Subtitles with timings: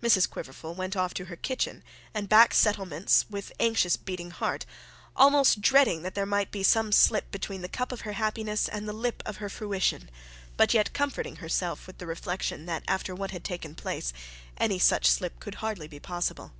[0.00, 1.82] Mrs Quiverful went off to her kitchen
[2.14, 4.66] and back settlements with anxious beating heart,
[5.16, 8.86] almost dreading that there might be some slip between the cup of her happiness and
[8.88, 10.12] the lip of her fruition,
[10.56, 14.12] but yet comforting herself with the reflection that after what had taken place,
[14.58, 16.52] any such slip could hardly be possible.